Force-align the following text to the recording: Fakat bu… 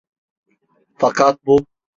Fakat 0.99 1.45
bu… 1.45 1.65